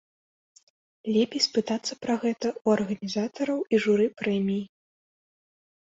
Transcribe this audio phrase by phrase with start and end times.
[1.17, 4.63] Лепей спытацца пра гэта ў арганізатараў і журы прэміі.